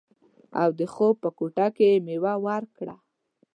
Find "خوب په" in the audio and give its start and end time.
0.93-1.29